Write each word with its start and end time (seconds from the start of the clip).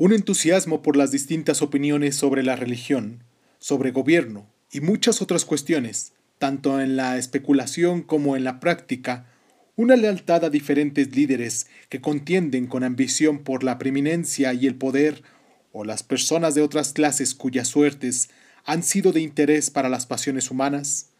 Un 0.00 0.14
entusiasmo 0.14 0.80
por 0.80 0.96
las 0.96 1.10
distintas 1.10 1.60
opiniones 1.60 2.16
sobre 2.16 2.42
la 2.42 2.56
religión, 2.56 3.22
sobre 3.58 3.90
gobierno 3.90 4.46
y 4.72 4.80
muchas 4.80 5.20
otras 5.20 5.44
cuestiones, 5.44 6.14
tanto 6.38 6.80
en 6.80 6.96
la 6.96 7.18
especulación 7.18 8.00
como 8.00 8.34
en 8.34 8.42
la 8.42 8.60
práctica, 8.60 9.26
una 9.76 9.96
lealtad 9.96 10.46
a 10.46 10.48
diferentes 10.48 11.14
líderes 11.14 11.66
que 11.90 12.00
contienden 12.00 12.66
con 12.66 12.82
ambición 12.82 13.40
por 13.40 13.62
la 13.62 13.76
preeminencia 13.76 14.54
y 14.54 14.66
el 14.66 14.74
poder, 14.74 15.22
o 15.70 15.84
las 15.84 16.02
personas 16.02 16.54
de 16.54 16.62
otras 16.62 16.94
clases 16.94 17.34
cuyas 17.34 17.68
suertes 17.68 18.30
han 18.64 18.82
sido 18.82 19.12
de 19.12 19.20
interés 19.20 19.68
para 19.68 19.90
las 19.90 20.06
pasiones 20.06 20.50
humanas. 20.50 21.10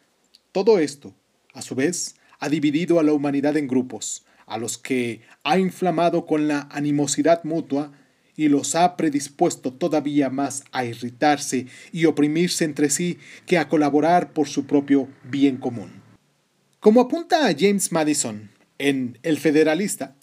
Todo 0.52 0.78
esto, 0.78 1.12
a 1.52 1.60
su 1.60 1.74
vez, 1.74 2.16
ha 2.38 2.48
dividido 2.48 2.98
a 2.98 3.02
la 3.02 3.12
humanidad 3.12 3.58
en 3.58 3.68
grupos, 3.68 4.24
a 4.46 4.56
los 4.56 4.78
que 4.78 5.20
ha 5.44 5.58
inflamado 5.58 6.24
con 6.24 6.48
la 6.48 6.66
animosidad 6.70 7.44
mutua 7.44 7.92
y 8.40 8.48
los 8.48 8.74
ha 8.74 8.96
predispuesto 8.96 9.70
todavía 9.70 10.30
más 10.30 10.64
a 10.72 10.86
irritarse 10.86 11.66
y 11.92 12.06
oprimirse 12.06 12.64
entre 12.64 12.88
sí 12.88 13.18
que 13.44 13.58
a 13.58 13.68
colaborar 13.68 14.32
por 14.32 14.48
su 14.48 14.64
propio 14.64 15.08
bien 15.24 15.58
común. 15.58 15.90
Como 16.80 17.02
apunta 17.02 17.46
a 17.46 17.54
James 17.54 17.92
Madison 17.92 18.50
en 18.78 19.18
El 19.22 19.36
Federalista, 19.36 20.16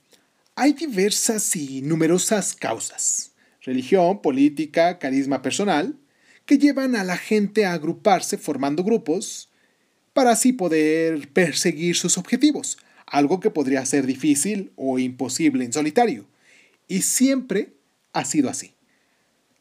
hay 0.56 0.74
diversas 0.74 1.56
y 1.56 1.84
numerosas 1.84 2.56
causas, 2.56 3.34
religión, 3.62 4.20
política, 4.24 4.98
carisma 4.98 5.44
personal, 5.44 5.96
que 6.48 6.58
llevan 6.58 6.96
a 6.96 7.04
la 7.04 7.18
gente 7.18 7.68
a 7.68 7.74
agruparse 7.74 8.40
formando 8.40 8.84
grupos 8.84 9.52
para 10.14 10.32
así 10.32 10.54
poder 10.54 11.32
perseguir 11.34 11.96
sus 11.96 12.18
objetivos, 12.18 12.80
algo 13.06 13.40
que 13.40 13.52
podría 13.52 13.86
ser 13.86 14.08
difícil 14.08 14.72
o 14.76 14.98
imposible 14.98 15.64
en 15.66 15.72
solitario. 15.72 16.26
Y 16.88 17.04
siempre 17.04 17.77
ha 18.14 18.26
sido 18.26 18.50
así. 18.50 18.74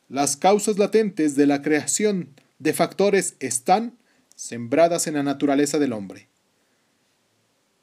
Las 0.08 0.36
causas 0.36 0.78
latentes 0.78 1.34
de 1.34 1.46
la 1.46 1.62
creación 1.62 2.34
de 2.58 2.72
factores 2.72 3.34
están 3.40 3.98
sembradas 4.34 5.06
en 5.06 5.14
la 5.14 5.22
naturaleza 5.22 5.78
del 5.78 5.92
hombre. 5.92 6.28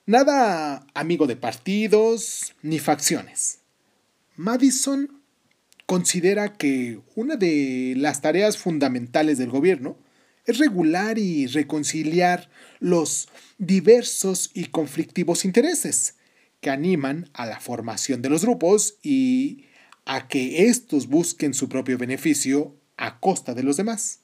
Nada 0.05 0.85
amigo 0.93 1.27
de 1.27 1.35
partidos 1.35 2.53
ni 2.61 2.79
facciones. 2.79 3.59
Madison 4.35 5.21
considera 5.85 6.53
que 6.53 6.99
una 7.15 7.35
de 7.35 7.93
las 7.97 8.21
tareas 8.21 8.57
fundamentales 8.57 9.37
del 9.37 9.49
gobierno 9.49 9.97
es 10.45 10.57
regular 10.57 11.17
y 11.17 11.47
reconciliar 11.47 12.49
los 12.79 13.29
diversos 13.57 14.51
y 14.53 14.65
conflictivos 14.65 15.45
intereses 15.45 16.15
que 16.59 16.69
animan 16.69 17.29
a 17.33 17.45
la 17.45 17.59
formación 17.59 18.21
de 18.21 18.29
los 18.29 18.43
grupos 18.43 18.95
y 19.03 19.65
a 20.05 20.27
que 20.27 20.67
éstos 20.67 21.07
busquen 21.07 21.53
su 21.53 21.69
propio 21.69 21.97
beneficio 21.97 22.75
a 22.97 23.19
costa 23.19 23.53
de 23.53 23.63
los 23.63 23.77
demás. 23.77 24.21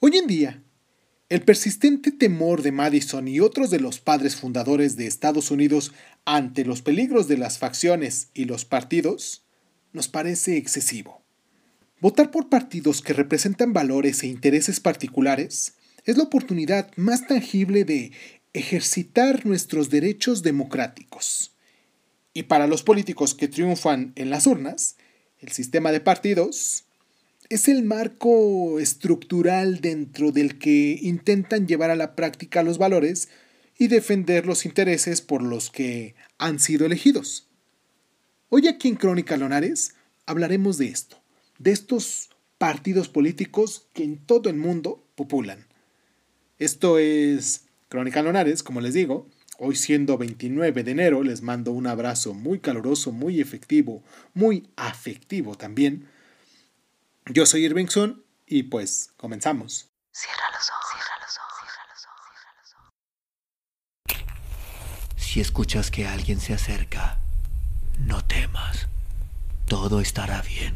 Hoy 0.00 0.16
en 0.16 0.26
día, 0.26 0.62
el 1.28 1.42
persistente 1.42 2.12
temor 2.12 2.62
de 2.62 2.70
Madison 2.70 3.26
y 3.26 3.40
otros 3.40 3.70
de 3.70 3.80
los 3.80 3.98
padres 3.98 4.36
fundadores 4.36 4.96
de 4.96 5.06
Estados 5.06 5.50
Unidos 5.50 5.92
ante 6.24 6.64
los 6.64 6.82
peligros 6.82 7.26
de 7.26 7.36
las 7.36 7.58
facciones 7.58 8.30
y 8.34 8.44
los 8.44 8.64
partidos 8.64 9.44
nos 9.92 10.08
parece 10.08 10.56
excesivo. 10.56 11.24
Votar 12.00 12.30
por 12.30 12.48
partidos 12.48 13.00
que 13.00 13.12
representan 13.12 13.72
valores 13.72 14.22
e 14.22 14.26
intereses 14.28 14.80
particulares 14.80 15.74
es 16.04 16.16
la 16.16 16.24
oportunidad 16.24 16.90
más 16.96 17.26
tangible 17.26 17.84
de 17.84 18.12
ejercitar 18.52 19.44
nuestros 19.46 19.90
derechos 19.90 20.42
democráticos. 20.42 21.56
Y 22.32 22.44
para 22.44 22.66
los 22.66 22.82
políticos 22.82 23.34
que 23.34 23.48
triunfan 23.48 24.12
en 24.14 24.30
las 24.30 24.46
urnas, 24.46 24.96
el 25.40 25.52
sistema 25.52 25.92
de 25.92 26.00
partidos 26.00 26.84
es 27.48 27.68
el 27.68 27.84
marco 27.84 28.80
estructural 28.80 29.80
dentro 29.80 30.32
del 30.32 30.58
que 30.58 30.98
intentan 31.00 31.68
llevar 31.68 31.90
a 31.90 31.96
la 31.96 32.16
práctica 32.16 32.62
los 32.62 32.78
valores 32.78 33.28
y 33.78 33.88
defender 33.88 34.46
los 34.46 34.64
intereses 34.64 35.20
por 35.20 35.42
los 35.42 35.70
que 35.70 36.14
han 36.38 36.58
sido 36.58 36.86
elegidos. 36.86 37.48
Hoy 38.48 38.68
aquí 38.68 38.88
en 38.88 38.96
Crónica 38.96 39.36
Lonares 39.36 39.94
hablaremos 40.24 40.78
de 40.78 40.88
esto, 40.88 41.18
de 41.58 41.72
estos 41.72 42.30
partidos 42.58 43.08
políticos 43.08 43.86
que 43.92 44.02
en 44.02 44.18
todo 44.18 44.48
el 44.48 44.56
mundo 44.56 45.04
populan. 45.14 45.66
Esto 46.58 46.98
es 46.98 47.66
Crónica 47.88 48.22
Lonares, 48.22 48.62
como 48.62 48.80
les 48.80 48.94
digo, 48.94 49.28
Hoy 49.58 49.74
siendo 49.74 50.18
29 50.18 50.82
de 50.82 50.90
enero 50.90 51.22
les 51.22 51.40
mando 51.40 51.72
un 51.72 51.86
abrazo 51.86 52.34
muy 52.34 52.60
caluroso, 52.60 53.10
muy 53.10 53.40
efectivo, 53.40 54.02
muy 54.34 54.68
afectivo 54.76 55.56
también. 55.56 56.10
Yo 57.26 57.46
soy 57.46 57.64
Irvingson 57.64 58.22
y 58.46 58.64
pues 58.64 59.12
comenzamos. 59.16 59.88
Cierra 60.12 60.44
los 60.52 60.68
ojos, 60.70 60.86
cierra 60.92 61.16
los 61.22 61.38
ojos, 61.38 61.58
cierra 61.62 62.54
los 62.60 62.74
ojos, 64.14 65.22
Si 65.24 65.40
escuchas 65.40 65.90
que 65.90 66.06
alguien 66.06 66.38
se 66.38 66.52
acerca, 66.52 67.18
no 67.98 68.22
temas. 68.24 68.88
Todo 69.66 70.00
estará 70.00 70.42
bien. 70.42 70.74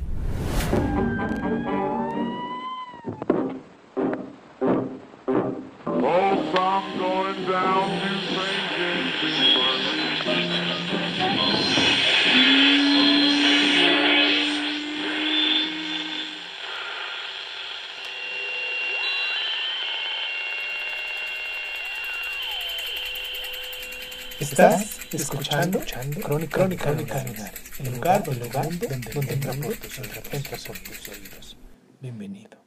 Estás 24.60 24.98
escuchando, 25.14 25.78
escuchando 25.78 26.20
Crónica, 26.20 26.58
Crónica, 26.58 26.84
Crónica 26.84 27.52
el 27.78 27.94
lugar, 27.94 28.22
el 28.28 28.38
lugar 28.40 28.68
donde, 28.68 28.88
donde, 28.88 29.10
donde 29.10 29.32
entra 29.32 30.58
tus 30.58 31.08
oídos. 31.08 31.56
Bienvenido. 32.02 32.62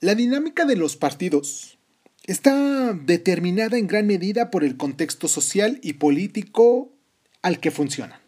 La 0.00 0.14
dinámica 0.14 0.66
de 0.66 0.76
los 0.76 0.96
partidos 0.96 1.78
está 2.26 2.92
determinada 2.92 3.78
en 3.78 3.86
gran 3.86 4.06
medida 4.06 4.50
por 4.50 4.64
el 4.64 4.76
contexto 4.76 5.28
social 5.28 5.80
y 5.82 5.94
político 5.94 6.92
al 7.40 7.58
que 7.58 7.70
funcionan. 7.70 8.20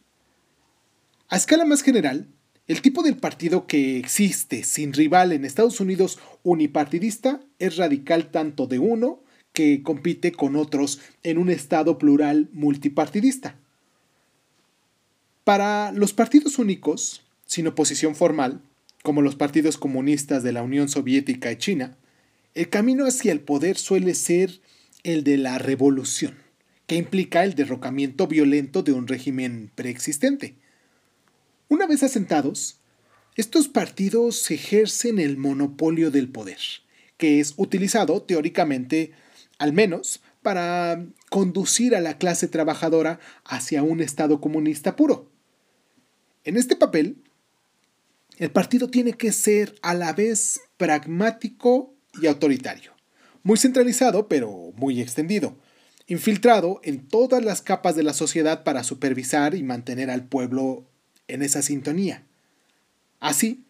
A 1.28 1.36
escala 1.36 1.66
más 1.66 1.82
general, 1.82 2.28
el 2.66 2.80
tipo 2.80 3.02
del 3.02 3.18
partido 3.18 3.66
que 3.66 3.98
existe 3.98 4.64
sin 4.64 4.94
rival 4.94 5.32
en 5.32 5.44
Estados 5.44 5.80
Unidos 5.80 6.18
unipartidista 6.44 7.42
es 7.58 7.76
radical 7.76 8.30
tanto 8.30 8.66
de 8.66 8.78
uno 8.78 9.22
que 9.52 9.82
compite 9.82 10.32
con 10.32 10.56
otros 10.56 11.00
en 11.22 11.38
un 11.38 11.50
Estado 11.50 11.98
plural 11.98 12.48
multipartidista. 12.52 13.56
Para 15.44 15.92
los 15.92 16.12
partidos 16.12 16.58
únicos, 16.58 17.22
sin 17.46 17.66
oposición 17.66 18.14
formal, 18.14 18.62
como 19.02 19.22
los 19.22 19.34
partidos 19.34 19.76
comunistas 19.76 20.42
de 20.42 20.52
la 20.52 20.62
Unión 20.62 20.88
Soviética 20.88 21.50
y 21.50 21.56
China, 21.56 21.96
el 22.54 22.68
camino 22.68 23.06
hacia 23.06 23.32
el 23.32 23.40
poder 23.40 23.76
suele 23.76 24.14
ser 24.14 24.60
el 25.02 25.24
de 25.24 25.36
la 25.36 25.58
revolución, 25.58 26.36
que 26.86 26.96
implica 26.96 27.44
el 27.44 27.54
derrocamiento 27.54 28.26
violento 28.26 28.82
de 28.82 28.92
un 28.92 29.08
régimen 29.08 29.70
preexistente. 29.74 30.54
Una 31.68 31.86
vez 31.86 32.02
asentados, 32.02 32.78
estos 33.34 33.66
partidos 33.68 34.50
ejercen 34.50 35.18
el 35.18 35.38
monopolio 35.38 36.10
del 36.10 36.28
poder, 36.28 36.58
que 37.16 37.40
es 37.40 37.54
utilizado 37.56 38.22
teóricamente 38.22 39.12
al 39.62 39.72
menos 39.72 40.20
para 40.42 41.06
conducir 41.30 41.94
a 41.94 42.00
la 42.00 42.18
clase 42.18 42.48
trabajadora 42.48 43.20
hacia 43.44 43.84
un 43.84 44.00
Estado 44.00 44.40
comunista 44.40 44.96
puro. 44.96 45.30
En 46.42 46.56
este 46.56 46.74
papel, 46.74 47.22
el 48.38 48.50
partido 48.50 48.88
tiene 48.88 49.12
que 49.12 49.30
ser 49.30 49.76
a 49.80 49.94
la 49.94 50.14
vez 50.14 50.62
pragmático 50.78 51.94
y 52.20 52.26
autoritario, 52.26 52.90
muy 53.44 53.56
centralizado 53.56 54.26
pero 54.26 54.72
muy 54.74 55.00
extendido, 55.00 55.56
infiltrado 56.08 56.80
en 56.82 57.06
todas 57.06 57.44
las 57.44 57.62
capas 57.62 57.94
de 57.94 58.02
la 58.02 58.14
sociedad 58.14 58.64
para 58.64 58.82
supervisar 58.82 59.54
y 59.54 59.62
mantener 59.62 60.10
al 60.10 60.26
pueblo 60.26 60.88
en 61.28 61.40
esa 61.42 61.62
sintonía. 61.62 62.26
Así, 63.20 63.64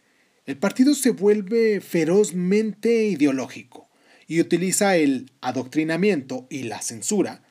el 0.47 0.57
partido 0.57 0.95
se 0.95 1.11
vuelve 1.11 1.83
ferozmente 1.83 3.05
ideológico, 3.05 3.91
y 4.33 4.41
utiliza 4.41 4.97
el 4.97 5.31
adoctrinamiento 5.43 6.47
y 6.49 6.63
la 6.63 6.81
censura 6.81 7.43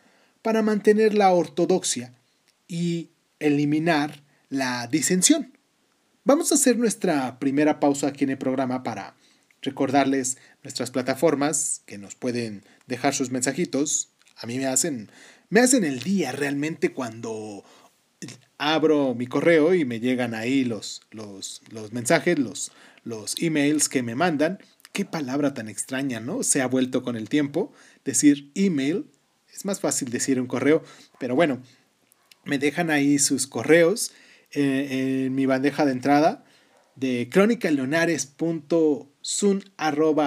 para 0.42 0.64
mantener 0.64 1.14
la 1.14 1.32
ortodoxia 1.32 2.16
y 2.68 3.12
eliminar 3.38 4.24
la 4.50 4.88
disensión. 4.88 5.56
Vamos 6.24 6.52
a 6.52 6.56
hacer 6.56 6.80
nuestra 6.80 7.38
primera 7.38 7.80
pausa 7.80 8.08
aquí 8.08 8.24
en 8.24 8.32
el 8.32 8.40
programa 8.40 8.82
para 8.82 9.14
recordarles 9.62 10.40
nuestras 10.64 10.90
plataformas 10.90 11.84
que 11.86 12.00
nos 12.00 12.16
pueden 12.16 12.64
dejar 12.88 13.14
sus 13.14 13.30
mensajitos. 13.30 14.10
A 14.36 14.48
mí 14.48 14.58
me 14.58 14.66
hacen, 14.66 15.12
me 15.50 15.60
hacen 15.60 15.84
el 15.84 16.00
día 16.00 16.32
realmente 16.32 16.94
cuando 16.94 17.64
abro 18.58 19.14
mi 19.14 19.28
correo 19.28 19.76
y 19.76 19.86
me 19.86 20.00
llegan 20.00 20.34
ahí 20.34 20.64
los, 20.64 21.04
los, 21.12 21.62
los 21.70 21.94
mensajes, 21.94 22.40
los, 22.40 22.72
los 23.04 23.36
emails 23.40 23.88
que 23.88 24.02
me 24.02 24.16
mandan. 24.16 24.58
Qué 24.92 25.06
palabra 25.06 25.54
tan 25.54 25.70
extraña, 25.70 26.20
¿no? 26.20 26.44
Se 26.44 26.62
ha 26.62 26.68
vuelto 26.68 27.04
con 27.04 27.16
el 27.16 27.30
tiempo. 27.30 27.72
Decir 28.04 28.52
email 28.56 29.06
es 29.54 29.66
más 29.66 29.80
fácil 29.80 30.10
decir 30.10 30.40
un 30.40 30.48
correo, 30.48 30.84
pero 31.20 31.36
bueno, 31.36 31.62
me 32.46 32.58
dejan 32.58 32.90
ahí 32.90 33.20
sus 33.20 33.48
correos 33.48 34.12
eh, 34.52 35.26
en 35.26 35.36
mi 35.36 35.46
bandeja 35.46 35.86
de 35.86 35.92
entrada 35.92 36.44
de 36.96 37.30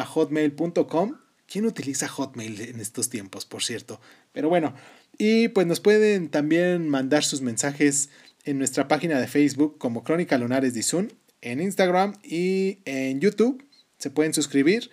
hotmail.com 0.07 1.17
¿Quién 1.47 1.67
utiliza 1.67 2.09
Hotmail 2.09 2.61
en 2.63 2.81
estos 2.81 3.11
tiempos, 3.11 3.45
por 3.45 3.63
cierto? 3.63 4.01
Pero 4.33 4.49
bueno, 4.49 4.75
y 5.19 5.49
pues 5.49 5.67
nos 5.67 5.81
pueden 5.81 6.29
también 6.31 6.89
mandar 6.89 7.23
sus 7.23 7.43
mensajes 7.43 8.09
en 8.45 8.59
nuestra 8.59 8.89
página 8.89 9.21
de 9.21 9.29
Facebook 9.29 9.79
como 9.79 10.05
Crónica 10.05 10.39
Lunares 10.39 10.75
de 10.75 10.83
Zoom, 10.83 11.09
en 11.43 11.61
Instagram 11.61 12.15
y 12.23 12.79
en 12.87 13.21
YouTube. 13.21 13.63
Se 14.05 14.11
pueden 14.11 14.35
suscribir. 14.35 14.91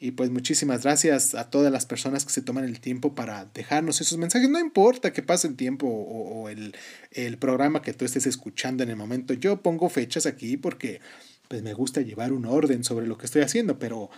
Y 0.00 0.10
pues 0.10 0.30
muchísimas 0.30 0.82
gracias 0.82 1.36
a 1.36 1.48
todas 1.48 1.70
las 1.70 1.86
personas 1.86 2.24
que 2.24 2.32
se 2.32 2.42
toman 2.42 2.64
el 2.64 2.80
tiempo 2.80 3.14
para 3.14 3.44
dejarnos 3.54 4.00
esos 4.00 4.18
mensajes. 4.18 4.50
No 4.50 4.58
importa 4.58 5.12
que 5.12 5.22
pase 5.22 5.46
el 5.46 5.54
tiempo 5.54 5.86
o, 5.86 6.48
el, 6.48 6.74
el, 7.12 7.38
programa 7.38 7.82
que 7.82 7.92
tú 7.92 8.04
estés 8.04 8.26
escuchando 8.26 8.82
en 8.82 8.90
el 8.90 8.96
momento. 8.96 9.32
Yo 9.32 9.62
pongo 9.62 9.88
fechas 9.88 10.26
aquí 10.26 10.56
porque 10.56 11.00
pues 11.46 11.62
me 11.62 11.72
gusta 11.72 12.00
llevar 12.00 12.32
un 12.32 12.46
orden 12.46 12.82
sobre 12.82 13.06
lo 13.06 13.16
que 13.16 13.26
estoy 13.26 13.42
haciendo. 13.42 13.78
Pero 13.78 14.10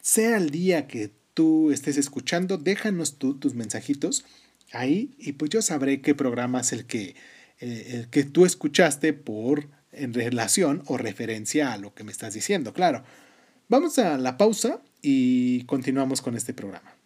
sea 0.00 0.36
el 0.36 0.50
día 0.50 0.86
que 0.86 1.10
tú 1.34 1.72
estés 1.72 1.96
escuchando, 1.96 2.56
déjanos 2.56 3.18
tú 3.18 3.36
tus 3.36 3.54
mensajitos 3.54 4.24
ahí 4.70 5.10
y 5.18 5.32
pues 5.32 5.50
yo 5.50 5.60
sabré 5.60 6.02
qué 6.02 6.14
programa 6.14 6.60
es 6.60 6.72
el 6.72 6.86
que, 6.86 7.16
eh, 7.58 7.90
el 7.94 8.10
que 8.10 8.22
tú 8.22 8.46
escuchaste 8.46 9.12
por 9.12 9.68
en 9.90 10.14
relación 10.14 10.84
o 10.86 10.98
referencia 10.98 11.72
a 11.72 11.78
lo 11.78 11.94
que 11.94 12.04
me 12.04 12.12
estás 12.12 12.34
diciendo, 12.34 12.72
claro. 12.72 13.02
Vamos 13.70 13.98
a 13.98 14.16
la 14.16 14.38
pausa 14.38 14.80
y 15.02 15.64
continuamos 15.64 16.22
con 16.22 16.34
este 16.34 16.54
programa. 16.54 16.96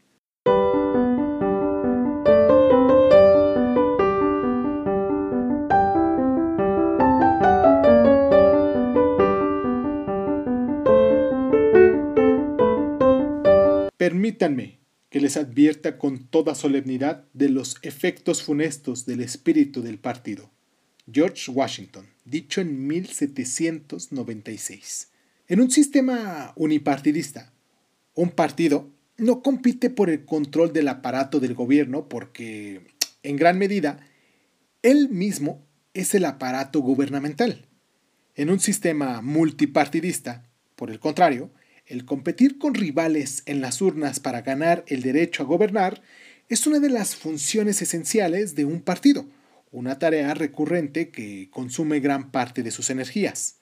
Permítanme 13.96 14.78
que 15.10 15.20
les 15.20 15.36
advierta 15.36 15.98
con 15.98 16.28
toda 16.28 16.54
solemnidad 16.54 17.24
de 17.32 17.48
los 17.48 17.78
efectos 17.82 18.44
funestos 18.44 19.04
del 19.04 19.20
espíritu 19.20 19.82
del 19.82 19.98
partido. 19.98 20.52
George 21.12 21.50
Washington, 21.50 22.06
dicho 22.24 22.60
en 22.60 22.86
1796. 22.86 25.11
En 25.52 25.60
un 25.60 25.70
sistema 25.70 26.54
unipartidista, 26.56 27.52
un 28.14 28.30
partido 28.30 28.88
no 29.18 29.42
compite 29.42 29.90
por 29.90 30.08
el 30.08 30.24
control 30.24 30.72
del 30.72 30.88
aparato 30.88 31.40
del 31.40 31.52
gobierno 31.52 32.08
porque, 32.08 32.80
en 33.22 33.36
gran 33.36 33.58
medida, 33.58 34.00
él 34.80 35.10
mismo 35.10 35.62
es 35.92 36.14
el 36.14 36.24
aparato 36.24 36.80
gubernamental. 36.80 37.68
En 38.34 38.48
un 38.48 38.60
sistema 38.60 39.20
multipartidista, 39.20 40.48
por 40.74 40.90
el 40.90 40.98
contrario, 40.98 41.50
el 41.84 42.06
competir 42.06 42.56
con 42.56 42.72
rivales 42.72 43.42
en 43.44 43.60
las 43.60 43.82
urnas 43.82 44.20
para 44.20 44.40
ganar 44.40 44.86
el 44.86 45.02
derecho 45.02 45.42
a 45.42 45.46
gobernar 45.46 46.00
es 46.48 46.66
una 46.66 46.78
de 46.78 46.88
las 46.88 47.14
funciones 47.14 47.82
esenciales 47.82 48.54
de 48.54 48.64
un 48.64 48.80
partido, 48.80 49.26
una 49.70 49.98
tarea 49.98 50.32
recurrente 50.32 51.10
que 51.10 51.50
consume 51.50 52.00
gran 52.00 52.30
parte 52.30 52.62
de 52.62 52.70
sus 52.70 52.88
energías. 52.88 53.58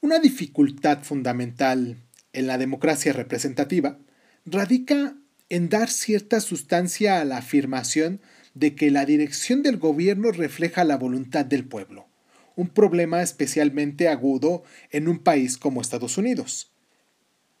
Una 0.00 0.20
dificultad 0.20 1.02
fundamental 1.02 1.96
en 2.32 2.46
la 2.46 2.56
democracia 2.56 3.12
representativa 3.12 3.98
radica 4.46 5.16
en 5.48 5.68
dar 5.68 5.90
cierta 5.90 6.40
sustancia 6.40 7.20
a 7.20 7.24
la 7.24 7.38
afirmación 7.38 8.20
de 8.54 8.76
que 8.76 8.92
la 8.92 9.04
dirección 9.04 9.64
del 9.64 9.76
gobierno 9.76 10.30
refleja 10.30 10.84
la 10.84 10.96
voluntad 10.96 11.44
del 11.44 11.64
pueblo, 11.64 12.06
un 12.54 12.68
problema 12.68 13.22
especialmente 13.22 14.08
agudo 14.08 14.62
en 14.90 15.08
un 15.08 15.18
país 15.18 15.58
como 15.58 15.80
Estados 15.80 16.16
Unidos. 16.16 16.70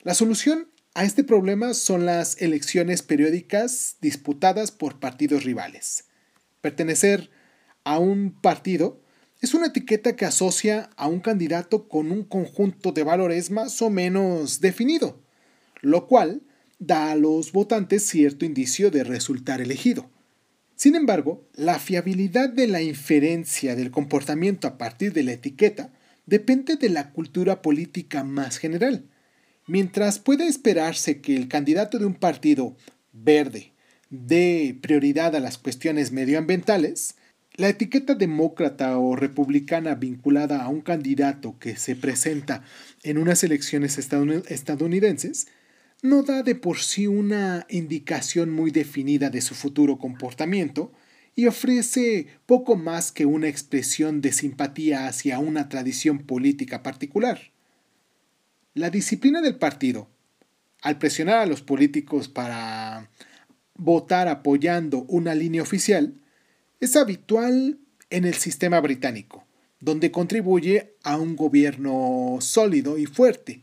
La 0.02 0.14
solución 0.14 0.68
a 0.94 1.04
este 1.04 1.24
problema 1.24 1.74
son 1.74 2.06
las 2.06 2.40
elecciones 2.40 3.02
periódicas 3.02 3.96
disputadas 4.00 4.70
por 4.70 5.00
partidos 5.00 5.42
rivales. 5.42 6.04
Pertenecer 6.60 7.30
a 7.82 7.98
un 7.98 8.30
partido 8.40 9.00
es 9.40 9.54
una 9.54 9.66
etiqueta 9.66 10.16
que 10.16 10.24
asocia 10.24 10.90
a 10.96 11.06
un 11.06 11.20
candidato 11.20 11.88
con 11.88 12.10
un 12.10 12.24
conjunto 12.24 12.92
de 12.92 13.04
valores 13.04 13.50
más 13.50 13.80
o 13.82 13.90
menos 13.90 14.60
definido, 14.60 15.22
lo 15.80 16.06
cual 16.06 16.42
da 16.78 17.12
a 17.12 17.16
los 17.16 17.52
votantes 17.52 18.06
cierto 18.06 18.44
indicio 18.44 18.90
de 18.90 19.04
resultar 19.04 19.60
elegido. 19.60 20.10
Sin 20.74 20.94
embargo, 20.94 21.48
la 21.54 21.78
fiabilidad 21.78 22.48
de 22.48 22.68
la 22.68 22.82
inferencia 22.82 23.74
del 23.74 23.90
comportamiento 23.90 24.68
a 24.68 24.78
partir 24.78 25.12
de 25.12 25.24
la 25.24 25.32
etiqueta 25.32 25.92
depende 26.26 26.76
de 26.76 26.88
la 26.88 27.10
cultura 27.10 27.62
política 27.62 28.22
más 28.22 28.58
general. 28.58 29.04
Mientras 29.66 30.18
puede 30.18 30.46
esperarse 30.46 31.20
que 31.20 31.36
el 31.36 31.48
candidato 31.48 31.98
de 31.98 32.06
un 32.06 32.14
partido 32.14 32.76
verde 33.12 33.72
dé 34.10 34.78
prioridad 34.80 35.34
a 35.34 35.40
las 35.40 35.58
cuestiones 35.58 36.12
medioambientales, 36.12 37.16
la 37.58 37.68
etiqueta 37.68 38.14
demócrata 38.14 38.96
o 38.98 39.16
republicana 39.16 39.96
vinculada 39.96 40.62
a 40.62 40.68
un 40.68 40.80
candidato 40.80 41.58
que 41.58 41.74
se 41.74 41.96
presenta 41.96 42.62
en 43.02 43.18
unas 43.18 43.42
elecciones 43.42 43.98
estadounidenses 43.98 45.48
no 46.00 46.22
da 46.22 46.44
de 46.44 46.54
por 46.54 46.78
sí 46.78 47.08
una 47.08 47.66
indicación 47.68 48.52
muy 48.52 48.70
definida 48.70 49.28
de 49.28 49.40
su 49.40 49.56
futuro 49.56 49.98
comportamiento 49.98 50.92
y 51.34 51.46
ofrece 51.46 52.28
poco 52.46 52.76
más 52.76 53.10
que 53.10 53.26
una 53.26 53.48
expresión 53.48 54.20
de 54.20 54.30
simpatía 54.30 55.08
hacia 55.08 55.40
una 55.40 55.68
tradición 55.68 56.20
política 56.20 56.84
particular. 56.84 57.40
La 58.72 58.90
disciplina 58.90 59.40
del 59.40 59.56
partido, 59.56 60.08
al 60.80 60.98
presionar 60.98 61.38
a 61.38 61.46
los 61.46 61.62
políticos 61.62 62.28
para 62.28 63.10
votar 63.74 64.28
apoyando 64.28 65.02
una 65.08 65.34
línea 65.34 65.62
oficial, 65.62 66.14
es 66.80 66.96
habitual 66.96 67.78
en 68.10 68.24
el 68.24 68.34
sistema 68.34 68.80
británico, 68.80 69.46
donde 69.80 70.10
contribuye 70.10 70.94
a 71.02 71.16
un 71.16 71.36
gobierno 71.36 72.38
sólido 72.40 72.98
y 72.98 73.06
fuerte. 73.06 73.62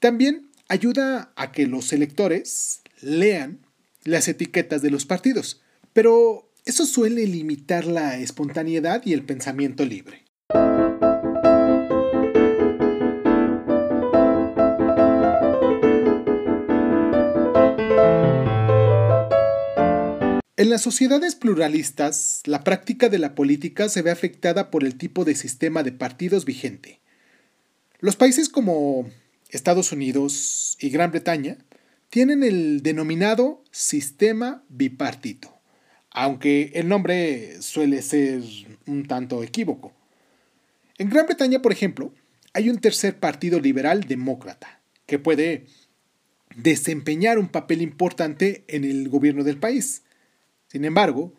También 0.00 0.50
ayuda 0.68 1.32
a 1.36 1.52
que 1.52 1.66
los 1.66 1.92
electores 1.92 2.82
lean 3.00 3.60
las 4.04 4.28
etiquetas 4.28 4.82
de 4.82 4.90
los 4.90 5.06
partidos, 5.06 5.60
pero 5.92 6.50
eso 6.64 6.86
suele 6.86 7.26
limitar 7.26 7.86
la 7.86 8.18
espontaneidad 8.18 9.02
y 9.04 9.12
el 9.12 9.24
pensamiento 9.24 9.84
libre. 9.84 10.24
En 20.62 20.70
las 20.70 20.82
sociedades 20.82 21.34
pluralistas, 21.34 22.40
la 22.44 22.62
práctica 22.62 23.08
de 23.08 23.18
la 23.18 23.34
política 23.34 23.88
se 23.88 24.00
ve 24.00 24.12
afectada 24.12 24.70
por 24.70 24.84
el 24.84 24.94
tipo 24.94 25.24
de 25.24 25.34
sistema 25.34 25.82
de 25.82 25.90
partidos 25.90 26.44
vigente. 26.44 27.00
Los 27.98 28.14
países 28.14 28.48
como 28.48 29.10
Estados 29.50 29.90
Unidos 29.90 30.76
y 30.78 30.90
Gran 30.90 31.10
Bretaña 31.10 31.58
tienen 32.10 32.44
el 32.44 32.80
denominado 32.84 33.64
sistema 33.72 34.62
bipartito, 34.68 35.52
aunque 36.12 36.70
el 36.76 36.86
nombre 36.86 37.60
suele 37.60 38.00
ser 38.00 38.42
un 38.86 39.08
tanto 39.08 39.42
equívoco. 39.42 39.92
En 40.96 41.10
Gran 41.10 41.26
Bretaña, 41.26 41.60
por 41.60 41.72
ejemplo, 41.72 42.14
hay 42.52 42.70
un 42.70 42.78
tercer 42.78 43.18
partido 43.18 43.58
liberal 43.58 44.04
demócrata 44.04 44.80
que 45.06 45.18
puede 45.18 45.66
desempeñar 46.54 47.40
un 47.40 47.48
papel 47.48 47.82
importante 47.82 48.62
en 48.68 48.84
el 48.84 49.08
gobierno 49.08 49.42
del 49.42 49.58
país. 49.58 50.02
Sin 50.72 50.86
embargo, 50.86 51.34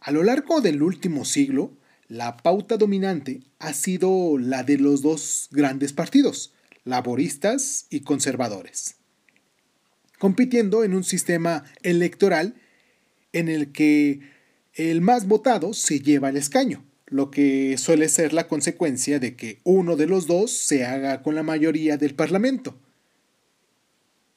a 0.00 0.12
lo 0.12 0.22
largo 0.22 0.62
del 0.62 0.82
último 0.82 1.26
siglo, 1.26 1.76
la 2.08 2.38
pauta 2.38 2.78
dominante 2.78 3.42
ha 3.58 3.74
sido 3.74 4.38
la 4.38 4.62
de 4.62 4.78
los 4.78 5.02
dos 5.02 5.50
grandes 5.52 5.92
partidos, 5.92 6.54
laboristas 6.84 7.84
y 7.90 8.00
conservadores, 8.00 8.94
compitiendo 10.18 10.84
en 10.84 10.94
un 10.94 11.04
sistema 11.04 11.64
electoral 11.82 12.54
en 13.34 13.50
el 13.50 13.72
que 13.72 14.20
el 14.72 15.02
más 15.02 15.28
votado 15.28 15.74
se 15.74 16.00
lleva 16.00 16.30
el 16.30 16.38
escaño, 16.38 16.82
lo 17.08 17.30
que 17.30 17.76
suele 17.76 18.08
ser 18.08 18.32
la 18.32 18.48
consecuencia 18.48 19.18
de 19.18 19.36
que 19.36 19.60
uno 19.64 19.96
de 19.96 20.06
los 20.06 20.26
dos 20.26 20.50
se 20.50 20.86
haga 20.86 21.22
con 21.22 21.34
la 21.34 21.42
mayoría 21.42 21.98
del 21.98 22.14
Parlamento. 22.14 22.80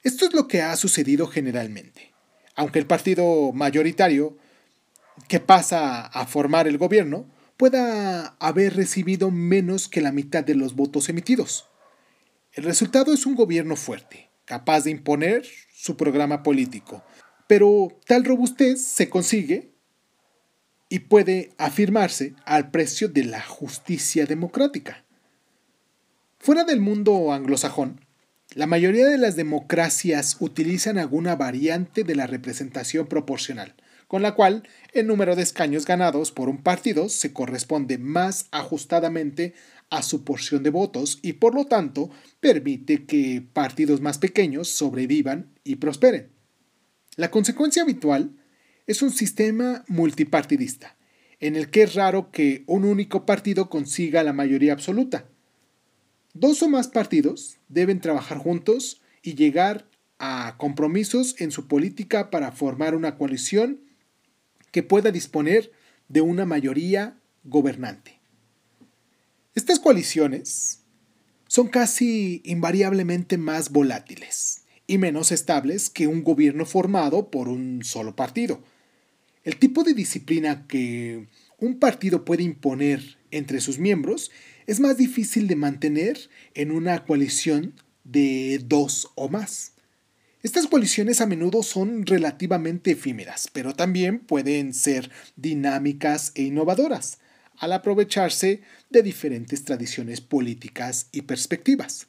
Esto 0.03 0.25
es 0.25 0.33
lo 0.33 0.49
que 0.49 0.61
ha 0.61 0.75
sucedido 0.75 1.27
generalmente. 1.27 2.10
Aunque 2.55 2.79
el 2.79 2.87
partido 2.87 3.51
mayoritario 3.53 4.37
que 5.27 5.39
pasa 5.39 6.05
a 6.05 6.25
formar 6.25 6.67
el 6.67 6.77
gobierno 6.77 7.25
pueda 7.57 8.35
haber 8.39 8.75
recibido 8.75 9.29
menos 9.29 9.87
que 9.87 10.01
la 10.01 10.11
mitad 10.11 10.43
de 10.43 10.55
los 10.55 10.75
votos 10.75 11.09
emitidos. 11.09 11.69
El 12.53 12.63
resultado 12.63 13.13
es 13.13 13.25
un 13.25 13.35
gobierno 13.35 13.75
fuerte, 13.75 14.29
capaz 14.45 14.83
de 14.83 14.91
imponer 14.91 15.45
su 15.73 15.95
programa 15.95 16.43
político, 16.43 17.03
pero 17.47 17.99
tal 18.07 18.25
robustez 18.25 18.83
se 18.83 19.09
consigue 19.09 19.71
y 20.89 20.99
puede 20.99 21.53
afirmarse 21.57 22.35
al 22.45 22.71
precio 22.71 23.07
de 23.07 23.23
la 23.23 23.41
justicia 23.41 24.25
democrática. 24.25 25.05
Fuera 26.39 26.63
del 26.63 26.81
mundo 26.81 27.31
anglosajón, 27.31 28.05
la 28.53 28.67
mayoría 28.67 29.07
de 29.07 29.17
las 29.17 29.37
democracias 29.37 30.35
utilizan 30.41 30.97
alguna 30.97 31.37
variante 31.37 32.03
de 32.03 32.15
la 32.15 32.27
representación 32.27 33.07
proporcional, 33.07 33.75
con 34.09 34.21
la 34.21 34.35
cual 34.35 34.67
el 34.91 35.07
número 35.07 35.37
de 35.37 35.43
escaños 35.43 35.85
ganados 35.85 36.33
por 36.33 36.49
un 36.49 36.61
partido 36.61 37.07
se 37.07 37.31
corresponde 37.31 37.97
más 37.97 38.47
ajustadamente 38.51 39.53
a 39.89 40.03
su 40.03 40.25
porción 40.25 40.63
de 40.63 40.69
votos 40.69 41.19
y 41.21 41.33
por 41.33 41.55
lo 41.55 41.65
tanto 41.65 42.09
permite 42.41 43.05
que 43.05 43.41
partidos 43.53 44.01
más 44.01 44.17
pequeños 44.17 44.67
sobrevivan 44.67 45.53
y 45.63 45.77
prosperen. 45.77 46.31
La 47.15 47.31
consecuencia 47.31 47.83
habitual 47.83 48.31
es 48.85 49.01
un 49.01 49.11
sistema 49.11 49.85
multipartidista, 49.87 50.97
en 51.39 51.55
el 51.55 51.69
que 51.69 51.83
es 51.83 51.93
raro 51.93 52.31
que 52.31 52.65
un 52.67 52.83
único 52.83 53.25
partido 53.25 53.69
consiga 53.69 54.23
la 54.23 54.33
mayoría 54.33 54.73
absoluta. 54.73 55.30
Dos 56.33 56.63
o 56.63 56.69
más 56.69 56.87
partidos 56.87 57.57
deben 57.67 57.99
trabajar 57.99 58.37
juntos 58.37 59.01
y 59.21 59.35
llegar 59.35 59.89
a 60.17 60.55
compromisos 60.57 61.35
en 61.39 61.51
su 61.51 61.67
política 61.67 62.29
para 62.29 62.51
formar 62.51 62.95
una 62.95 63.17
coalición 63.17 63.81
que 64.71 64.83
pueda 64.83 65.11
disponer 65.11 65.71
de 66.07 66.21
una 66.21 66.45
mayoría 66.45 67.17
gobernante. 67.43 68.19
Estas 69.55 69.79
coaliciones 69.79 70.83
son 71.47 71.67
casi 71.67 72.41
invariablemente 72.45 73.37
más 73.37 73.71
volátiles 73.71 74.63
y 74.87 74.97
menos 74.97 75.33
estables 75.33 75.89
que 75.89 76.07
un 76.07 76.23
gobierno 76.23 76.65
formado 76.65 77.29
por 77.29 77.49
un 77.49 77.83
solo 77.83 78.15
partido. 78.15 78.63
El 79.43 79.57
tipo 79.57 79.83
de 79.83 79.93
disciplina 79.93 80.65
que 80.67 81.27
un 81.57 81.79
partido 81.79 82.23
puede 82.23 82.43
imponer 82.43 83.17
entre 83.31 83.59
sus 83.59 83.79
miembros 83.79 84.31
es 84.67 84.79
más 84.79 84.97
difícil 84.97 85.47
de 85.47 85.55
mantener 85.55 86.29
en 86.53 86.71
una 86.71 87.05
coalición 87.05 87.73
de 88.03 88.61
dos 88.65 89.09
o 89.15 89.29
más. 89.29 89.73
Estas 90.43 90.65
coaliciones 90.67 91.21
a 91.21 91.27
menudo 91.27 91.61
son 91.61 92.05
relativamente 92.05 92.91
efímeras, 92.91 93.47
pero 93.53 93.75
también 93.75 94.19
pueden 94.19 94.73
ser 94.73 95.11
dinámicas 95.35 96.31
e 96.33 96.43
innovadoras, 96.43 97.19
al 97.57 97.73
aprovecharse 97.73 98.61
de 98.89 99.03
diferentes 99.03 99.63
tradiciones 99.63 100.19
políticas 100.19 101.09
y 101.11 101.21
perspectivas. 101.21 102.07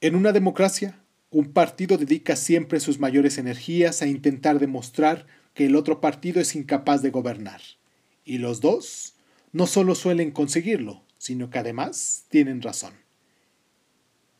En 0.00 0.14
una 0.14 0.30
democracia, 0.30 1.02
un 1.30 1.52
partido 1.52 1.98
dedica 1.98 2.36
siempre 2.36 2.78
sus 2.78 3.00
mayores 3.00 3.36
energías 3.36 4.00
a 4.00 4.06
intentar 4.06 4.60
demostrar 4.60 5.26
que 5.54 5.66
el 5.66 5.74
otro 5.74 6.00
partido 6.00 6.40
es 6.40 6.54
incapaz 6.54 7.02
de 7.02 7.10
gobernar. 7.10 7.60
Y 8.24 8.38
los 8.38 8.60
dos 8.60 9.14
no 9.50 9.66
solo 9.66 9.96
suelen 9.96 10.30
conseguirlo, 10.30 11.02
sino 11.18 11.50
que 11.50 11.58
además 11.58 12.26
tienen 12.28 12.62
razón. 12.62 12.94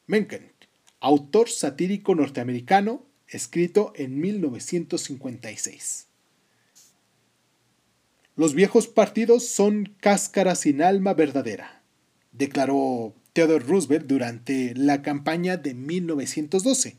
Mencken, 0.07 0.53
autor 1.01 1.51
satírico 1.51 2.15
norteamericano, 2.15 3.05
escrito 3.27 3.93
en 3.97 4.21
1956. 4.21 6.07
Los 8.37 8.55
viejos 8.55 8.87
partidos 8.87 9.49
son 9.49 9.97
cáscaras 9.99 10.61
sin 10.61 10.83
alma 10.83 11.15
verdadera, 11.15 11.83
declaró 12.31 13.13
Roosevelt 13.47 14.07
durante 14.07 14.75
la 14.75 15.03
campaña 15.03 15.57
de 15.57 15.75
1912. 15.75 16.97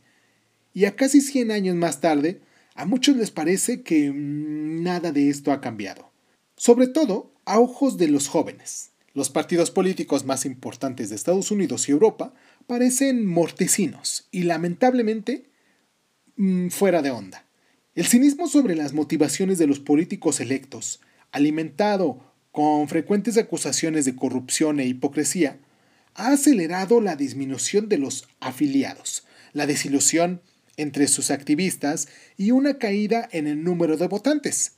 Y 0.73 0.85
a 0.85 0.95
casi 0.95 1.21
100 1.21 1.51
años 1.51 1.75
más 1.75 1.99
tarde, 1.99 2.41
a 2.75 2.85
muchos 2.85 3.17
les 3.17 3.31
parece 3.31 3.81
que 3.81 4.11
mm, 4.11 4.83
nada 4.83 5.11
de 5.11 5.29
esto 5.29 5.51
ha 5.51 5.61
cambiado. 5.61 6.11
Sobre 6.55 6.87
todo 6.87 7.33
a 7.45 7.59
ojos 7.59 7.97
de 7.97 8.07
los 8.07 8.27
jóvenes. 8.27 8.91
Los 9.13 9.29
partidos 9.29 9.71
políticos 9.71 10.23
más 10.23 10.45
importantes 10.45 11.09
de 11.09 11.15
Estados 11.15 11.51
Unidos 11.51 11.89
y 11.89 11.91
Europa 11.91 12.33
parecen 12.67 13.25
mortecinos 13.25 14.27
y 14.31 14.43
lamentablemente 14.43 15.49
mm, 16.37 16.69
fuera 16.69 17.01
de 17.01 17.11
onda. 17.11 17.45
El 17.95 18.05
cinismo 18.05 18.47
sobre 18.47 18.75
las 18.75 18.93
motivaciones 18.93 19.57
de 19.57 19.67
los 19.67 19.79
políticos 19.79 20.39
electos, 20.39 21.01
alimentado 21.31 22.23
con 22.51 22.87
frecuentes 22.87 23.37
acusaciones 23.37 24.05
de 24.05 24.15
corrupción 24.15 24.79
e 24.79 24.85
hipocresía, 24.85 25.59
ha 26.15 26.31
acelerado 26.33 27.01
la 27.01 27.15
disminución 27.15 27.89
de 27.89 27.97
los 27.97 28.27
afiliados, 28.39 29.25
la 29.53 29.65
desilusión 29.65 30.41
entre 30.77 31.07
sus 31.07 31.31
activistas 31.31 32.07
y 32.37 32.51
una 32.51 32.77
caída 32.77 33.27
en 33.31 33.47
el 33.47 33.63
número 33.63 33.97
de 33.97 34.07
votantes. 34.07 34.73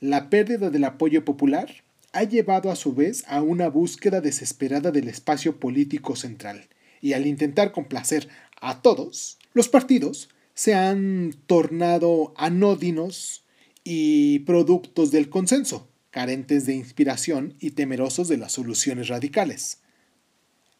La 0.00 0.28
pérdida 0.28 0.70
del 0.70 0.84
apoyo 0.84 1.24
popular 1.24 1.82
ha 2.12 2.24
llevado 2.24 2.70
a 2.70 2.76
su 2.76 2.94
vez 2.94 3.24
a 3.26 3.42
una 3.42 3.68
búsqueda 3.68 4.20
desesperada 4.20 4.90
del 4.90 5.08
espacio 5.08 5.58
político 5.58 6.14
central, 6.14 6.68
y 7.00 7.12
al 7.14 7.26
intentar 7.26 7.72
complacer 7.72 8.28
a 8.60 8.82
todos, 8.82 9.38
los 9.52 9.68
partidos 9.68 10.28
se 10.54 10.74
han 10.74 11.34
tornado 11.46 12.32
anódinos 12.36 13.44
y 13.82 14.40
productos 14.40 15.10
del 15.10 15.28
consenso, 15.28 15.88
carentes 16.10 16.64
de 16.66 16.74
inspiración 16.74 17.54
y 17.60 17.72
temerosos 17.72 18.28
de 18.28 18.38
las 18.38 18.52
soluciones 18.52 19.08
radicales. 19.08 19.78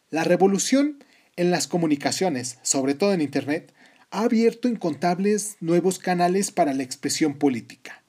La 0.09 0.23
revolución 0.23 1.03
en 1.35 1.51
las 1.51 1.67
comunicaciones, 1.67 2.59
sobre 2.61 2.93
todo 2.93 3.13
en 3.13 3.21
Internet, 3.21 3.73
ha 4.11 4.21
abierto 4.21 4.67
incontables 4.67 5.57
nuevos 5.59 5.99
canales 5.99 6.51
para 6.51 6.73
la 6.73 6.83
expresión 6.83 7.37
política, 7.37 8.03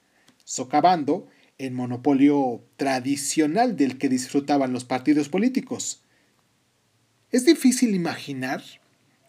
socavando 0.45 1.27
el 1.59 1.73
monopolio 1.73 2.63
tradicional 2.77 3.77
del 3.77 3.99
que 3.99 4.09
disfrutaban 4.09 4.73
los 4.73 4.85
partidos 4.85 5.29
políticos. 5.29 6.03
Es 7.31 7.45
difícil 7.45 7.95
imaginar 7.95 8.63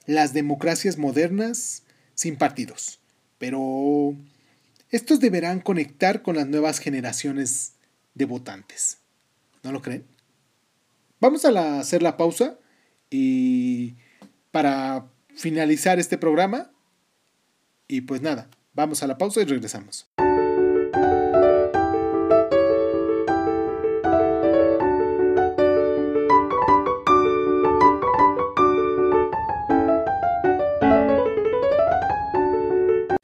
las 0.06 0.34
democracias 0.34 0.98
modernas 0.98 1.84
sin 2.16 2.36
partidos, 2.36 3.00
pero 3.38 4.16
estos 4.92 5.20
deberán 5.20 5.62
conectar 5.62 6.22
con 6.22 6.36
las 6.36 6.48
nuevas 6.48 6.80
generaciones 6.80 7.74
de 8.14 8.26
votantes. 8.26 9.00
¿No 9.64 9.72
lo 9.72 9.82
creen? 9.82 10.17
Vamos 11.20 11.46
a 11.46 11.80
hacer 11.80 12.04
la 12.04 12.16
pausa 12.16 12.60
y 13.10 13.96
para 14.52 15.08
finalizar 15.34 15.98
este 16.00 16.18
programa. 16.18 16.72
Y 17.88 18.02
pues 18.02 18.22
nada, 18.22 18.50
vamos 18.74 19.02
a 19.02 19.08
la 19.08 19.18
pausa 19.18 19.42
y 19.42 19.46
regresamos. 19.46 20.08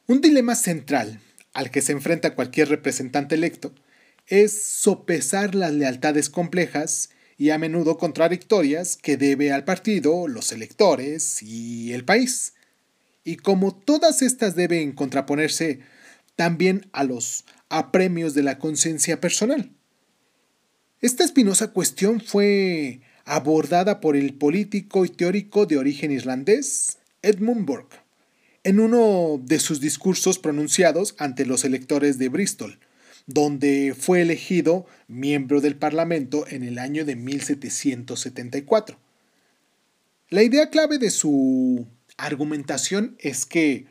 Un 0.08 0.22
dilema 0.22 0.56
central 0.56 1.20
al 1.54 1.70
que 1.70 1.84
se 1.84 1.92
enfrenta 1.92 2.34
cualquier 2.34 2.70
representante 2.70 3.36
electo 3.36 3.72
es 4.26 4.64
sopesar 4.64 5.54
las 5.54 5.74
lealtades 5.74 6.32
complejas 6.32 7.13
y 7.38 7.50
a 7.50 7.58
menudo 7.58 7.98
contradictorias 7.98 8.98
que 8.98 9.18
debe 9.18 9.52
al 9.52 9.64
partido, 9.64 10.28
los 10.28 10.52
electores 10.52 11.42
y 11.42 11.94
el 11.94 12.06
país. 12.06 12.54
Y 13.24 13.38
como 13.38 13.76
todas 13.76 14.22
estas 14.22 14.56
deben 14.56 14.92
contraponerse 14.92 15.80
también 16.36 16.88
a 16.92 17.04
los 17.04 17.46
apremios 17.70 18.34
de 18.34 18.44
la 18.44 18.60
conciencia 18.60 19.20
personal. 19.20 19.72
Esta 21.02 21.24
espinosa 21.24 21.72
cuestión 21.72 22.22
fue 22.22 23.02
abordada 23.26 24.00
por 24.00 24.16
el 24.16 24.34
político 24.34 25.06
y 25.06 25.10
teórico 25.10 25.66
de 25.66 25.78
origen 25.78 26.12
irlandés 26.12 26.98
Edmund 27.22 27.66
Burke 27.66 28.04
en 28.64 28.80
uno 28.80 29.42
de 29.44 29.60
sus 29.60 29.82
discursos 29.82 30.40
pronunciados 30.40 31.16
ante 31.18 31.46
los 31.46 31.66
electores 31.66 32.18
de 32.18 32.30
Bristol, 32.30 32.80
donde 33.26 33.96
fue 33.98 34.22
elegido 34.22 34.86
miembro 35.08 35.62
del 35.62 35.76
Parlamento 35.76 36.46
en 36.48 36.64
el 36.64 36.80
año 36.80 37.06
de 37.06 37.16
1774. 37.16 38.98
La 40.30 40.44
idea 40.44 40.70
clave 40.70 40.98
de 40.98 41.12
su 41.12 41.88
argumentación 42.18 43.16
es 43.20 43.46
que, 43.46 43.86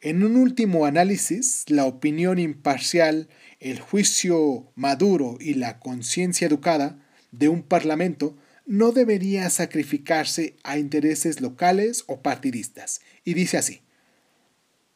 en 0.00 0.22
un 0.22 0.36
último 0.36 0.84
análisis, 0.84 1.64
la 1.68 1.84
opinión 1.84 2.38
imparcial, 2.38 3.28
el 3.60 3.80
juicio 3.80 4.70
maduro 4.74 5.38
y 5.40 5.54
la 5.54 5.80
conciencia 5.80 6.46
educada 6.46 6.98
de 7.32 7.48
un 7.48 7.62
parlamento 7.62 8.36
no 8.66 8.92
debería 8.92 9.48
sacrificarse 9.48 10.56
a 10.64 10.78
intereses 10.78 11.40
locales 11.40 12.04
o 12.08 12.20
partidistas. 12.20 13.00
Y 13.24 13.34
dice 13.34 13.56
así, 13.56 13.80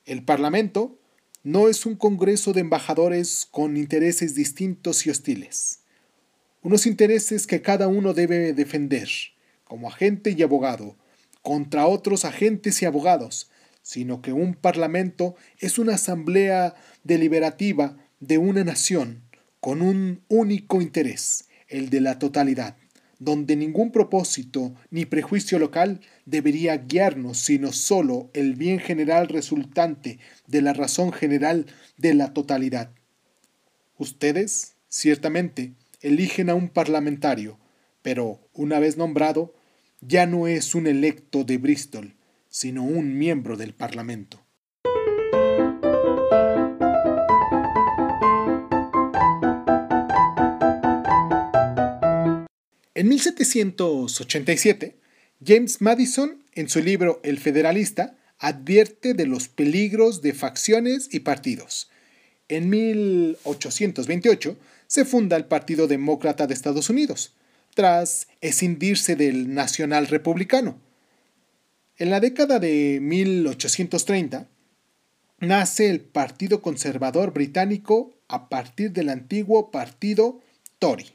el 0.04 0.24
Parlamento 0.24 0.99
no 1.42 1.68
es 1.68 1.86
un 1.86 1.94
congreso 1.96 2.52
de 2.52 2.60
embajadores 2.60 3.48
con 3.50 3.76
intereses 3.76 4.34
distintos 4.34 5.06
y 5.06 5.10
hostiles, 5.10 5.80
unos 6.62 6.86
intereses 6.86 7.46
que 7.46 7.62
cada 7.62 7.88
uno 7.88 8.12
debe 8.12 8.52
defender, 8.52 9.08
como 9.64 9.88
agente 9.88 10.34
y 10.36 10.42
abogado, 10.42 10.96
contra 11.42 11.86
otros 11.86 12.26
agentes 12.26 12.82
y 12.82 12.86
abogados, 12.86 13.50
sino 13.82 14.20
que 14.20 14.34
un 14.34 14.54
Parlamento 14.54 15.34
es 15.58 15.78
una 15.78 15.94
asamblea 15.94 16.74
deliberativa 17.02 17.96
de 18.20 18.36
una 18.36 18.62
nación 18.62 19.22
con 19.60 19.80
un 19.80 20.22
único 20.28 20.82
interés, 20.82 21.48
el 21.68 21.88
de 21.88 22.02
la 22.02 22.18
totalidad 22.18 22.76
donde 23.20 23.54
ningún 23.54 23.92
propósito 23.92 24.74
ni 24.90 25.04
prejuicio 25.04 25.58
local 25.60 26.00
debería 26.24 26.76
guiarnos, 26.78 27.38
sino 27.38 27.72
sólo 27.72 28.30
el 28.32 28.56
bien 28.56 28.80
general 28.80 29.28
resultante 29.28 30.18
de 30.48 30.62
la 30.62 30.72
razón 30.72 31.12
general 31.12 31.66
de 31.98 32.14
la 32.14 32.32
totalidad. 32.32 32.90
Ustedes, 33.98 34.74
ciertamente, 34.88 35.74
eligen 36.00 36.48
a 36.48 36.54
un 36.54 36.70
parlamentario, 36.70 37.58
pero, 38.02 38.40
una 38.54 38.80
vez 38.80 38.96
nombrado, 38.96 39.54
ya 40.00 40.24
no 40.24 40.48
es 40.48 40.74
un 40.74 40.86
electo 40.86 41.44
de 41.44 41.58
Bristol, 41.58 42.14
sino 42.48 42.82
un 42.82 43.18
miembro 43.18 43.58
del 43.58 43.74
Parlamento. 43.74 44.39
En 53.00 53.08
1787, 53.08 54.94
James 55.42 55.80
Madison, 55.80 56.44
en 56.52 56.68
su 56.68 56.82
libro 56.82 57.18
El 57.22 57.38
Federalista, 57.38 58.18
advierte 58.38 59.14
de 59.14 59.24
los 59.24 59.48
peligros 59.48 60.20
de 60.20 60.34
facciones 60.34 61.08
y 61.10 61.20
partidos. 61.20 61.88
En 62.48 62.68
1828 62.68 64.54
se 64.86 65.06
funda 65.06 65.38
el 65.38 65.46
Partido 65.46 65.86
Demócrata 65.86 66.46
de 66.46 66.52
Estados 66.52 66.90
Unidos, 66.90 67.32
tras 67.72 68.28
escindirse 68.42 69.16
del 69.16 69.54
Nacional 69.54 70.06
Republicano. 70.06 70.78
En 71.96 72.10
la 72.10 72.20
década 72.20 72.58
de 72.58 72.98
1830 73.00 74.46
nace 75.38 75.88
el 75.88 76.00
Partido 76.02 76.60
Conservador 76.60 77.32
Británico 77.32 78.12
a 78.28 78.50
partir 78.50 78.92
del 78.92 79.08
antiguo 79.08 79.70
Partido 79.70 80.42
Tory. 80.78 81.14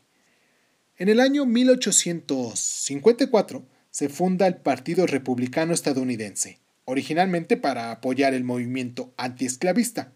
En 0.98 1.10
el 1.10 1.20
año 1.20 1.46
1854 1.46 3.66
se 3.92 4.08
funda 4.08 4.48
el 4.48 4.56
Partido 4.56 5.06
Republicano 5.06 5.74
Estadounidense, 5.74 6.60
originalmente 6.86 7.58
para 7.58 7.92
apoyar 7.92 8.34
el 8.34 8.46
movimiento 8.46 9.14
antiesclavista. 9.18 10.14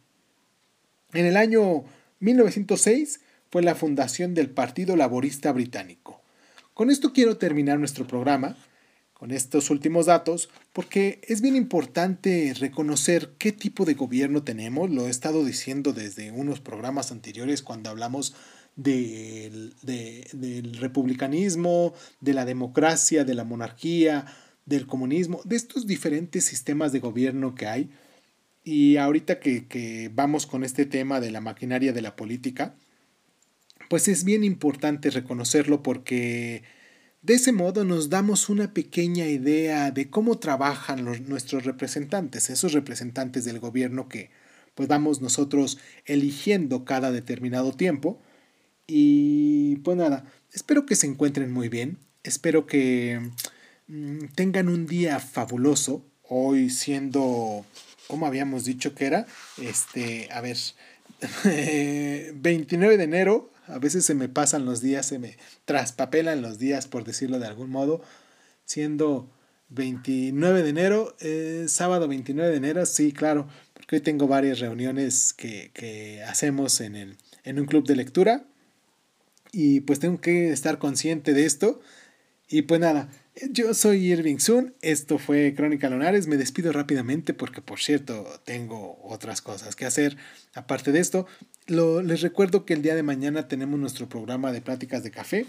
En 1.12 1.26
el 1.26 1.36
año 1.36 1.84
1906 2.22 3.20
fue 3.52 3.62
la 3.62 3.76
fundación 3.76 4.34
del 4.34 4.52
Partido 4.52 4.96
Laborista 4.96 5.52
Británico. 5.52 6.22
Con 6.74 6.90
esto 6.90 7.12
quiero 7.12 7.36
terminar 7.36 7.78
nuestro 7.78 8.08
programa, 8.08 8.56
con 9.12 9.32
estos 9.32 9.70
últimos 9.70 10.06
datos, 10.06 10.50
porque 10.72 11.20
es 11.28 11.42
bien 11.42 11.58
importante 11.58 12.54
reconocer 12.58 13.32
qué 13.38 13.52
tipo 13.52 13.84
de 13.84 13.96
gobierno 13.96 14.44
tenemos. 14.44 14.90
Lo 14.90 15.08
he 15.08 15.10
estado 15.10 15.44
diciendo 15.44 15.92
desde 15.92 16.32
unos 16.32 16.62
programas 16.62 17.12
anteriores 17.12 17.64
cuando 17.64 17.90
hablamos 17.90 18.34
del, 18.80 19.74
del 19.82 20.78
republicanismo, 20.78 21.94
de 22.22 22.34
la 22.34 22.46
democracia, 22.46 23.26
de 23.26 23.34
la 23.34 23.44
monarquía, 23.44 24.26
del 24.66 24.88
comunismo, 24.88 25.42
de 25.44 25.58
estos 25.58 25.86
diferentes 25.86 26.46
sistemas 26.46 26.92
de 26.94 27.00
gobierno 27.00 27.56
que 27.56 27.68
hay. 27.68 27.90
Y 28.64 28.98
ahorita 28.98 29.40
que, 29.40 29.68
que, 29.68 30.10
vamos 30.14 30.46
con 30.46 30.64
este 30.64 30.86
tema 30.86 31.20
de 31.20 31.32
la 31.32 31.42
maquinaria 31.42 31.92
de 31.92 32.02
la 32.02 32.16
política, 32.16 32.76
pues 33.90 34.08
es 34.08 34.24
bien 34.24 34.44
importante 34.44 35.10
reconocerlo 35.10 35.84
porque 35.84 36.64
de 37.22 37.34
ese 37.34 37.52
modo 37.52 37.84
nos 37.84 38.10
damos 38.10 38.48
una 38.48 38.74
pequeña 38.74 39.28
idea 39.28 39.92
de 39.92 40.10
cómo 40.10 40.40
trabajan 40.40 41.04
nuestros 41.28 41.66
representantes, 41.66 42.50
esos 42.50 42.72
representantes 42.72 43.44
del 43.44 43.60
gobierno 43.60 44.08
que 44.08 44.30
pues 44.76 44.88
vamos 44.88 45.20
nosotros 45.20 45.80
eligiendo 46.06 46.86
cada 46.86 47.12
determinado 47.12 47.74
tiempo 47.74 48.22
y 48.90 49.76
pues 49.78 49.96
nada, 49.98 50.26
espero 50.52 50.88
que 50.88 50.96
se 50.96 51.06
encuentren 51.06 51.54
muy 51.54 51.70
bien, 51.70 52.00
espero 52.24 52.66
que 52.66 53.22
mm, 53.88 54.26
tengan 54.34 54.68
un 54.68 54.88
día 54.88 55.20
fabuloso, 55.20 56.04
hoy 56.24 56.72
siendo, 56.72 57.66
como 58.08 58.26
habíamos 58.26 58.66
dicho 58.66 58.96
que 58.96 59.06
era, 59.06 59.28
este, 59.62 60.28
a 60.32 60.42
ver, 60.42 60.58
29 62.34 62.98
de 62.98 63.04
enero, 63.04 63.52
a 63.68 63.78
veces 63.78 64.06
se 64.06 64.16
me 64.16 64.28
pasan 64.28 64.66
los 64.66 64.82
días, 64.82 65.06
se 65.06 65.20
me 65.20 65.38
traspapelan 65.66 66.42
los 66.42 66.58
días, 66.58 66.88
por 66.88 67.04
decirlo 67.04 67.38
de 67.38 67.46
algún 67.46 67.70
modo, 67.70 68.02
siendo 68.66 69.30
29 69.70 70.64
de 70.64 70.70
enero, 70.70 71.16
eh, 71.20 71.66
sábado 71.68 72.08
29 72.08 72.50
de 72.50 72.58
enero, 72.58 72.86
sí, 72.88 73.12
claro, 73.12 73.48
porque 73.76 73.98
hoy 73.98 74.02
tengo 74.02 74.28
varias 74.28 74.58
reuniones 74.58 75.34
que, 75.34 75.70
que 75.76 76.24
hacemos 76.24 76.82
en, 76.82 76.96
el, 76.96 77.18
en 77.44 77.60
un 77.60 77.68
club 77.68 77.86
de 77.86 77.96
lectura 77.96 78.48
y 79.52 79.82
pues 79.82 80.00
tengo 80.00 80.22
que 80.22 80.52
estar 80.52 80.80
consciente 80.80 81.34
de 81.34 81.46
esto. 81.46 81.82
Y 82.48 82.64
pues 82.64 82.82
nada, 82.82 83.10
yo 83.52 83.74
soy 83.74 84.12
Irving 84.12 84.40
Sun, 84.40 84.74
esto 84.82 85.18
fue 85.18 85.54
Crónica 85.56 85.90
Lunares, 85.90 86.28
me 86.28 86.38
despido 86.38 86.72
rápidamente 86.72 87.34
porque 87.34 87.62
por 87.62 87.80
cierto 87.80 88.26
tengo 88.44 89.00
otras 89.04 89.42
cosas 89.42 89.76
que 89.76 89.86
hacer. 89.86 90.18
Aparte 90.54 90.92
de 90.92 91.00
esto, 91.00 91.28
lo, 91.68 92.02
les 92.02 92.22
recuerdo 92.22 92.66
que 92.66 92.74
el 92.74 92.82
día 92.82 92.96
de 92.96 93.04
mañana 93.04 93.48
tenemos 93.48 93.80
nuestro 93.80 94.10
programa 94.10 94.52
de 94.52 94.62
pláticas 94.62 95.04
de 95.04 95.12
café. 95.12 95.46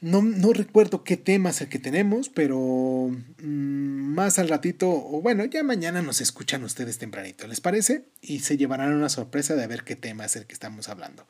No, 0.00 0.20
no 0.20 0.52
recuerdo 0.52 1.04
qué 1.04 1.16
tema 1.16 1.50
es 1.50 1.62
el 1.62 1.68
que 1.68 1.78
tenemos, 1.78 2.28
pero 2.28 3.10
mm, 3.42 3.44
más 3.44 4.38
al 4.38 4.48
ratito, 4.48 4.90
o 4.90 5.22
bueno, 5.22 5.44
ya 5.46 5.62
mañana 5.62 6.02
nos 6.02 6.20
escuchan 6.20 6.64
ustedes 6.64 6.98
tempranito, 6.98 7.46
¿les 7.46 7.62
parece? 7.62 8.04
Y 8.20 8.40
se 8.40 8.58
llevarán 8.58 8.92
una 8.92 9.08
sorpresa 9.08 9.54
de 9.54 9.66
ver 9.66 9.84
qué 9.84 9.96
tema 9.96 10.26
es 10.26 10.36
el 10.36 10.44
que 10.44 10.52
estamos 10.52 10.90
hablando. 10.90 11.26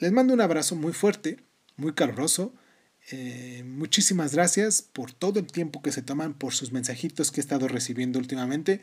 Les 0.00 0.12
mando 0.12 0.32
un 0.32 0.40
abrazo 0.40 0.76
muy 0.76 0.94
fuerte, 0.94 1.40
muy 1.76 1.92
caluroso. 1.92 2.54
Eh, 3.12 3.62
muchísimas 3.66 4.32
gracias 4.32 4.80
por 4.80 5.12
todo 5.12 5.38
el 5.40 5.46
tiempo 5.46 5.82
que 5.82 5.92
se 5.92 6.00
toman, 6.00 6.32
por 6.32 6.54
sus 6.54 6.72
mensajitos 6.72 7.30
que 7.30 7.40
he 7.40 7.42
estado 7.42 7.68
recibiendo 7.68 8.18
últimamente. 8.18 8.80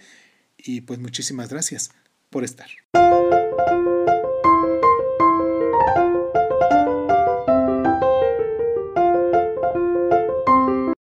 Y 0.58 0.82
pues 0.82 1.00
muchísimas 1.00 1.50
gracias 1.50 1.90
por 2.30 2.44
estar. 2.44 2.70